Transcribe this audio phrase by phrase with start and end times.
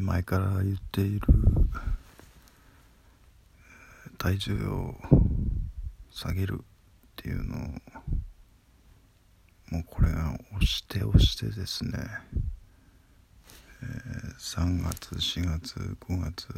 [0.00, 1.26] 前から言っている。
[4.18, 4.94] 体重を
[6.10, 6.64] 下げるっ
[7.16, 7.58] ていうのを
[9.70, 11.92] もうこれが押して押してですね、
[13.82, 16.48] えー、3月4月5月。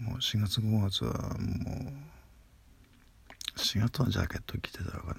[0.00, 1.92] もう4月5月はもう
[3.58, 5.16] 4月はジャケット着てたか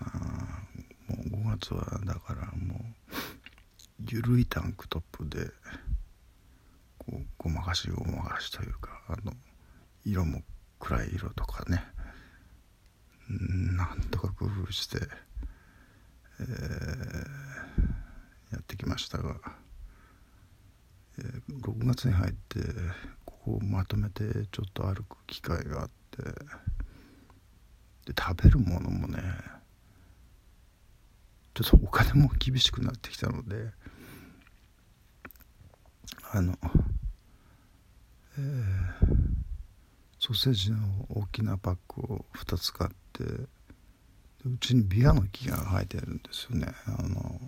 [1.09, 1.15] な。
[1.15, 3.13] もう5月はだからもう
[4.09, 5.47] 緩いタンクトップで
[6.97, 9.33] こうごまかしごまかしというかあの
[10.05, 10.41] 色も
[10.79, 11.83] 暗い色とかね
[13.29, 14.97] なんとか工夫して、
[16.39, 16.47] えー、
[18.53, 19.35] やってきましたが、
[21.17, 22.59] えー、6月に入って
[23.25, 26.23] ここをまとめてちょっと歩く機会があって
[28.05, 29.19] で食べるものもね
[31.53, 33.71] ちょっとお金も厳しくなってきたので
[36.31, 36.57] あの
[38.35, 39.05] えー、
[40.17, 43.23] ソーセージの大きなパックを2つ買って
[44.45, 46.67] うちにビアの木が生えてるんですよね。
[46.85, 47.39] あの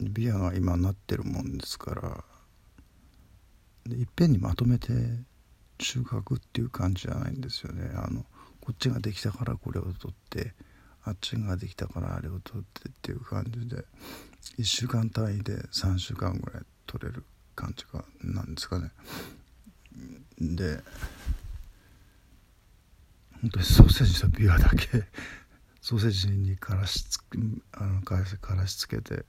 [0.00, 2.24] ビアが今なってるもんですから
[3.84, 4.92] でいっぺんにまとめて
[5.80, 7.90] 収穫っていう感じじゃないんですよね。
[7.94, 8.24] あの
[8.60, 10.54] こっちができたからこれを取って
[11.04, 13.84] あっちができたからあれを取ってっていう感じで
[14.58, 18.90] 1週間単位で3週間ぐらい取れる感じがなんですかね。
[20.38, 20.80] で
[23.40, 25.04] 本当にソーセージとビワだけ
[25.82, 27.18] ソーセージにからしつ
[27.72, 28.22] あのか
[28.54, 29.24] らしつけて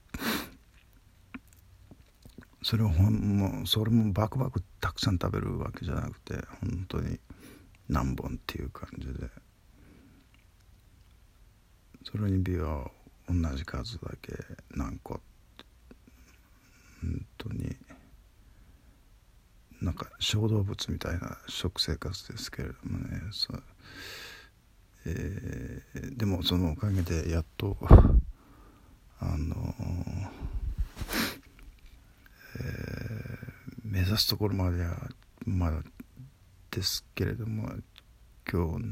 [2.61, 7.19] それをほんもうそれもバクバクたくさん食べるわけじゃなくて本当に
[7.89, 9.42] 何本っていう感じで。
[12.03, 12.91] それにビワを
[13.29, 14.33] 同じ数だけ
[14.71, 15.19] 何個
[17.01, 17.75] 本当に
[19.81, 23.21] なんか小動物みたいな食生活ですけれどもね。
[23.31, 23.53] そ
[25.05, 27.77] えー、でもそのおかげでやっと
[29.19, 29.75] あの
[32.55, 35.09] えー、目指すところまでは
[35.45, 35.83] まだ
[36.71, 37.69] ですけれども
[38.51, 38.85] 今日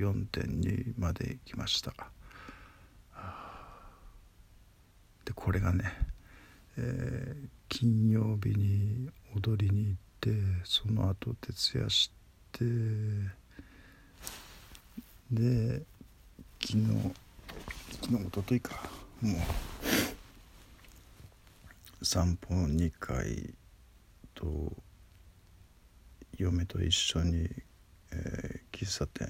[0.00, 1.92] 74.2まで来ました。
[5.24, 5.84] でこれがね
[6.78, 10.30] えー、金曜日に踊りに行って
[10.64, 12.10] その後徹夜し
[12.52, 12.64] て
[15.32, 15.82] で
[16.60, 17.14] 昨日
[18.02, 18.96] 昨日おとといか。
[19.22, 19.32] も
[22.00, 23.54] う散歩2回
[24.34, 24.70] と
[26.36, 27.48] 嫁と一緒に、
[28.16, 29.28] えー、喫茶店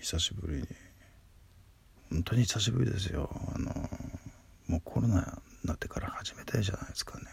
[0.00, 0.66] 久しぶりに。
[2.10, 3.30] 本当に久しぶりですよ。
[3.54, 3.70] あの
[4.66, 5.20] もうコロナ
[5.62, 7.24] になってから始めたいじゃないですかね。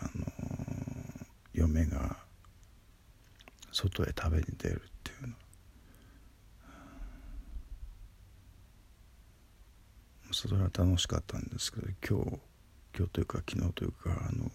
[0.00, 0.24] あの
[1.52, 2.16] 嫁が
[3.72, 5.34] 外へ食べに出るっていうの。
[10.32, 12.38] それは楽しかったんですけど今日
[12.96, 14.50] 今日というか昨日というかあの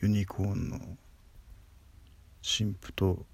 [0.00, 0.78] ユニコーンの
[2.46, 3.24] 新婦と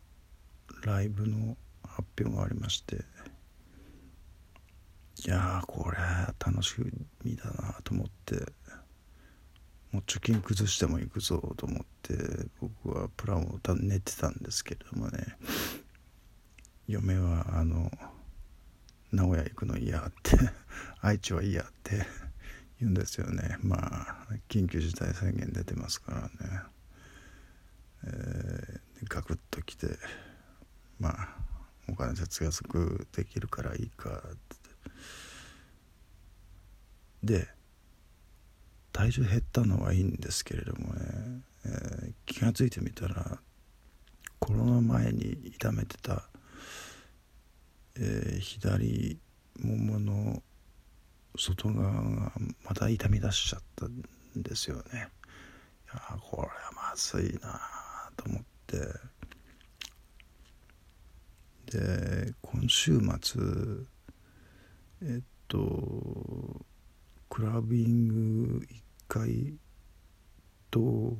[0.84, 2.98] ライブの発表がありまして
[5.26, 5.98] いやこれ
[6.38, 6.76] 楽し
[7.24, 8.36] みだなと思って
[9.90, 12.14] もう貯金崩しても行くぞと思って
[12.60, 15.26] 僕はプランを練ってたんですけれどもね
[16.86, 17.90] 嫁はあの
[19.10, 20.38] 名古屋行くの嫌って
[21.02, 22.06] 愛知は嫌って
[22.78, 23.58] 言うんですよね。
[23.60, 26.62] まあ緊急事態宣言出てますからね、
[28.04, 29.86] えー、ガクッと来て
[30.98, 31.28] まあ
[31.88, 34.28] お金節約できるからいいかって
[37.22, 37.48] で
[38.92, 41.00] 体重減ったのはいいんですけれどもね、
[41.64, 43.38] えー、気が付いてみたら
[44.38, 46.28] コロナ前に痛めてた、
[47.96, 49.18] えー、左
[49.60, 50.42] ももの
[51.36, 52.32] 外側が
[52.64, 54.02] また痛み出しちゃったん
[54.36, 54.92] ですよね。
[54.92, 55.08] いや
[56.20, 57.79] これはまずいな
[58.76, 59.10] って。
[61.70, 63.40] で今週末
[65.02, 66.66] えっと
[67.28, 69.54] クラビング1回
[70.70, 71.16] と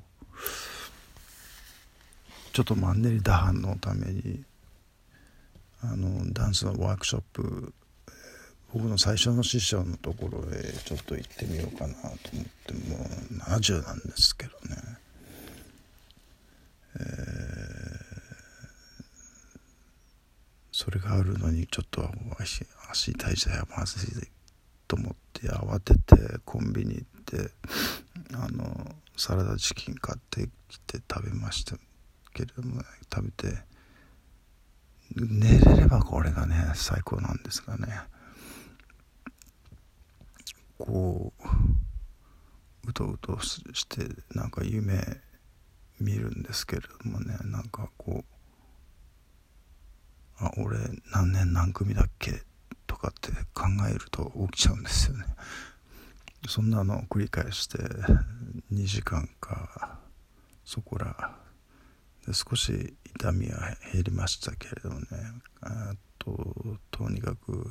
[2.52, 4.42] ちょっとマンネリ打破のために
[5.82, 7.72] あのダンスのワークショップ
[8.72, 12.16] 僕の最初の師匠のところへちょっと行ってみようかなと思っ
[12.66, 14.76] てもう70なんですけどね、
[16.96, 17.02] えー、
[20.72, 22.08] それがあるのにちょっと
[22.38, 24.28] 足足体重はまずい
[24.88, 27.50] と思って慌ててコンビニ行って
[28.34, 31.76] あのサラダチキン買ってきて食べました
[32.32, 32.82] けれども、
[33.12, 33.58] 食べて
[35.14, 38.00] 寝れればこれがね最高なんですがね。
[40.78, 45.20] こううとうとしてなんか夢
[46.00, 48.24] 見るんですけれどもねなんかこ
[50.40, 50.78] うあ俺
[51.12, 52.42] 何年何組だっけ
[52.86, 55.24] とかって考えると起きちゃうんですよね。
[56.48, 57.76] そんなのを繰り返して
[58.72, 59.98] 2時間か
[60.64, 61.36] そこら。
[62.26, 65.06] で少し痛みは減りましたけれどもね。
[65.60, 66.54] あと
[66.90, 67.70] とにかく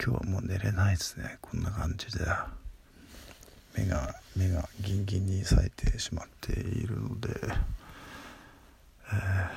[0.00, 1.38] 今日はもう寝れないですね。
[1.40, 2.24] こんな感じで。
[3.76, 9.48] 目が目がギンギンに咲いてしまっているので、えー、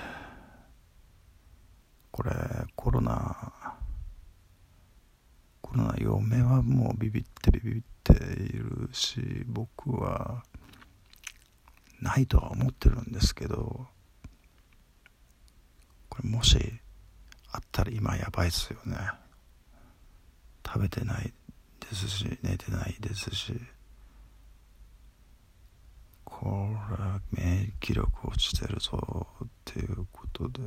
[2.11, 2.31] これ
[2.75, 3.53] コロナ
[5.61, 10.43] コロナ嫁はもうビビってビビっているし僕は
[12.01, 13.85] ないとは思ってるんですけど
[16.09, 16.57] これもし
[17.51, 18.97] あったら今やばいっすよね。
[20.65, 21.33] 食べてない
[21.79, 23.53] ですし寝てないですし。
[26.39, 26.67] こ
[27.33, 30.61] れ免疫力落ちてるぞっていうことで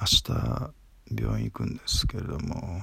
[0.00, 0.72] 明日
[1.14, 2.80] 病院行くんですけれども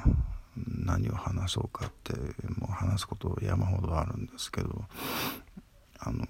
[0.55, 2.13] 何を話そうかって
[2.57, 4.85] もう話すこと山ほどあるんですけど
[5.99, 6.25] あの、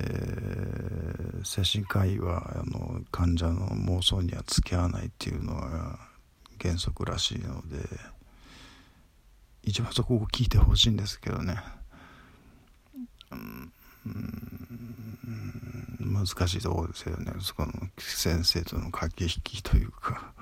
[0.00, 6.00] えー、精神科医はあの患者の妄想には付き合わないっていうのは
[6.60, 7.78] 原則らしいので
[9.62, 11.56] 一番そこを聞いてほしいんですけどね、
[16.00, 17.32] 難しいところですよね。
[17.40, 20.32] そこの先生との駆け引きというか。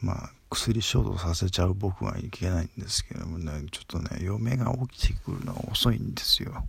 [0.00, 3.64] まあ薬衝動させちゃう僕はいけないんですけどもね。
[3.70, 6.66] ちょっとね嫁が起きてくるのが遅いんですよ。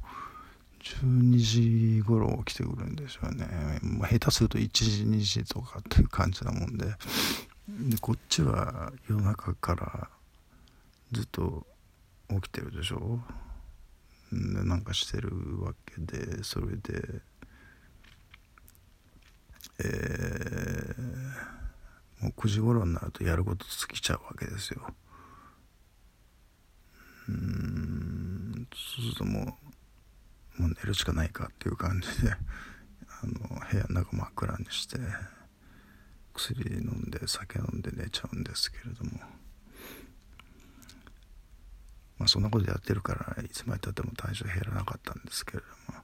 [0.79, 3.47] 12時頃起きてくるんでしょうね。
[4.09, 6.85] 下手すると1時2時とかっていう感じなもんで。
[7.77, 10.09] でこっちは夜中から
[11.11, 11.65] ずっと
[12.29, 13.19] 起きてるでしょ？
[14.31, 15.29] でなんかしてる
[15.61, 17.21] わけでそれで
[19.79, 24.81] えー、もう9時頃になるとやること尽きちゃうわけですよ。
[27.29, 29.57] うんそうするとも
[30.59, 32.37] うもう寝るしかないかっていう感じであ
[33.27, 33.33] の
[33.71, 34.97] 部屋の中真っ暗にして。
[36.37, 39.19] 薬飲んで酒飲んで寝ちゃうんですけれども。
[42.19, 45.99] まあそんなことやってるからいつまでたっても体重減らなかったんですけれども。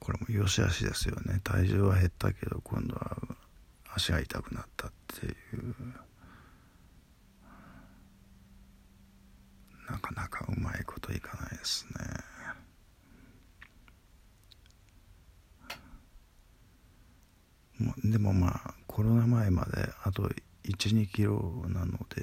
[0.00, 1.40] これも良し悪しですよね。
[1.42, 3.16] 体重は減ったけど今度は
[3.94, 5.74] 足が痛くなったっていう。
[9.90, 12.25] なかなかうまいこといかないですね。
[18.10, 20.30] でもまあコロナ前まであと
[20.64, 22.22] 12キロなので、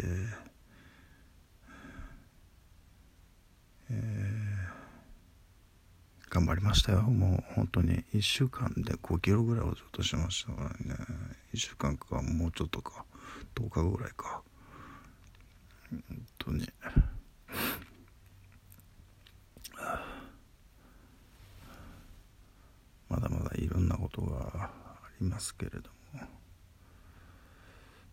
[3.89, 7.01] えー、頑張りましたよ。
[7.01, 10.95] もう本当に1週間で5キロぐらいをちょっとしましたからね。
[11.53, 13.05] 1週間かもうちょっとか
[13.55, 14.41] 10日ぐらいか。
[15.89, 16.01] 本
[16.37, 16.67] 当に。
[23.09, 24.82] まだまだいろんなことが
[25.21, 26.21] りますけれども。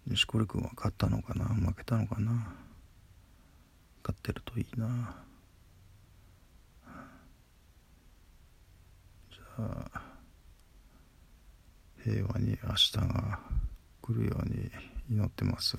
[0.07, 1.45] 錦織君は勝ったのかな？
[1.45, 2.33] 負けたのかな？
[4.03, 5.15] 勝ってるといいな。
[9.31, 10.03] じゃあ
[12.03, 13.39] 平和に明日が
[14.01, 14.71] 来るように
[15.11, 15.77] 祈ってます。